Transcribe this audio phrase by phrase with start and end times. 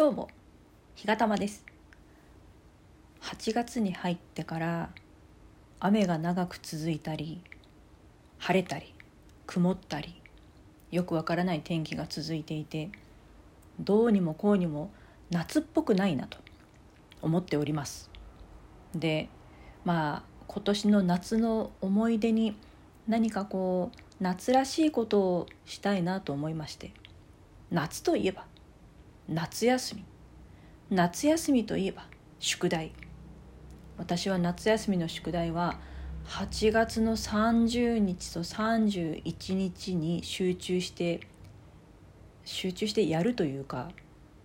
[0.00, 0.30] どうも
[0.94, 1.62] 日がたまです。
[3.20, 4.88] 8月に入ってから
[5.78, 7.42] 雨が長く続いたり
[8.38, 8.94] 晴れたり
[9.46, 10.14] 曇ったり
[10.90, 12.88] よくわからない天気が続いていて
[13.78, 14.90] どうにもこうにも
[15.28, 16.38] 夏っぽくないなと
[17.20, 18.08] 思っております。
[18.94, 19.28] で
[19.84, 22.56] まあ今年の夏の思い出に
[23.06, 26.90] 何かこう夏らしいことをしたいなと思いまして
[27.70, 28.48] 夏といえば
[29.32, 30.04] 夏休み。
[30.90, 32.04] 夏休みといえば
[32.40, 32.90] 宿題。
[33.96, 35.78] 私は夏休みの宿題は
[36.26, 41.20] 8月の30日と31日に集中して
[42.44, 43.92] 集中してやるというか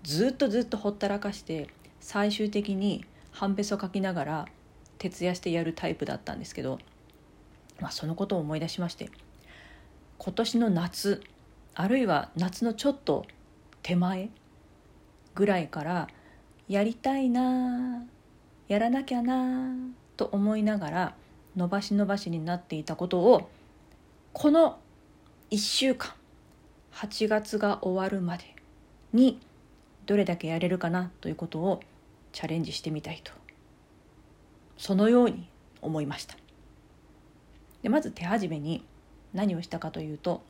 [0.04, 1.68] ずっとずっとほったらかして
[2.00, 4.46] 最終的に半べそ書きながら
[5.00, 6.78] 徹夜してやるタイプだったんですけど、
[7.80, 9.10] まあ、そのことを思い出しまして
[10.20, 11.24] 今年の夏
[11.74, 13.26] あるいは夏のちょっと
[13.82, 14.30] 手前
[15.36, 16.08] ぐらいから
[16.68, 18.06] やりたいな
[18.68, 19.76] やらなきゃな
[20.18, 21.16] と思いながら
[21.56, 23.50] 伸ばし伸ばしになっていたことを
[24.34, 24.80] この
[25.52, 26.12] 1週間
[26.94, 28.56] 8月が終わるまで
[29.14, 29.40] に
[30.06, 31.82] どれだけやれるかなということを
[32.32, 33.32] チャレンジしてみたいと
[34.78, 35.48] そのように
[35.82, 36.36] 思いました。
[37.84, 38.84] でまず手始めに
[39.34, 40.42] 何をしたかというと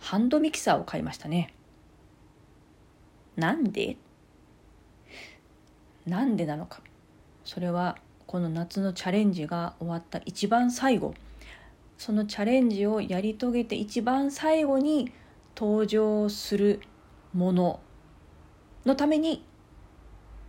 [0.00, 1.52] ハンドミキサーを買いましたね。
[3.36, 3.96] なんで？
[6.06, 6.80] なんでなのか？
[7.44, 11.14] それはこの夏のチャレンジが終わった一番最後。
[11.96, 15.12] そのチャレンジをやり遂げて一番最後に
[15.56, 16.80] 登場する
[17.32, 17.80] もの
[18.84, 19.44] のために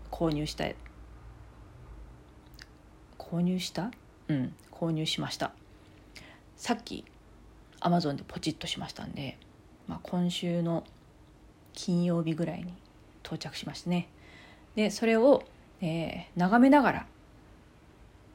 [0.09, 0.75] 購入したい。
[3.17, 3.91] 購入した？
[4.27, 5.51] うん購入しました。
[6.57, 7.05] さっき
[7.79, 9.37] アマゾンでポチッとしましたんで、
[9.87, 10.83] まあ、今週の
[11.75, 12.73] 金曜日ぐらいに
[13.23, 14.07] 到着しましてね。
[14.75, 15.43] でそれを、
[15.81, 17.05] えー、眺めながら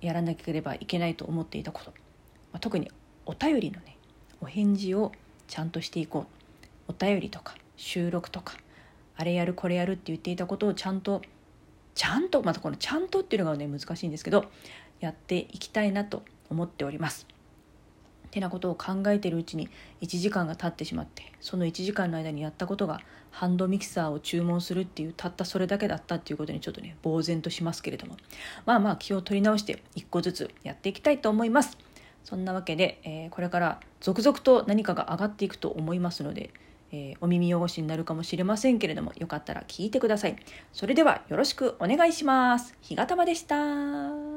[0.01, 1.91] やらなければいけないと思っていたこと、
[2.53, 2.91] まあ、特に
[3.27, 3.97] お便りのね
[4.41, 5.13] お返事を
[5.49, 6.41] ちゃんとしていこう。
[6.91, 8.55] お便りとか収録とか
[9.17, 11.23] あれやるこれやるって言っていたことをちゃんと
[11.95, 14.47] ちゃんとまたこの「ちゃんと」っていうのがね難しいんですけど
[14.99, 17.27] やっていきたいなと思っております。
[18.31, 19.69] てなことを考えているうちに
[20.03, 28.17] 1時間が経ってしまってその1時間の間にやったことがハンドミキサーを注文するっていうたったそれだけだったっていうことにちょっとね呆然としますけれども。
[28.67, 31.77] まあまあ気を取り直して1個ずつやっていきたいと思います。
[32.25, 36.51] そんなわけで、えー、これから続々と何かが上がっていくと思いますので、
[36.93, 40.37] えー、お耳汚しになるかもしれませんけれどもよかったら聞いてください。
[40.73, 42.77] それではよろしくお願いします。
[42.81, 44.30] 日がたまでした。